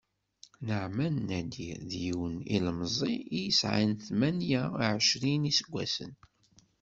[0.65, 6.13] Naɛman Nadir, d yiwen n yilemẓi i yesεan tmanya uɛecrin n yiseggasen.